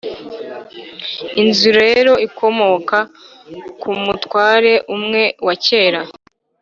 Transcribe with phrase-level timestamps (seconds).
[1.41, 2.97] inzu rero ikomoka
[3.81, 6.01] ku mutware umwe wa cyera